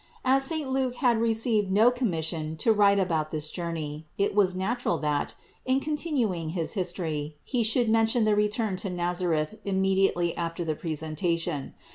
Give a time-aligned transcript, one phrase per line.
[0.25, 4.55] As saint Luke had received no commis sion to write about this journey it was
[4.55, 10.65] natural that, in continuing his history, he should mention the return to Nazareth immediately after
[10.65, 11.75] the Presentation.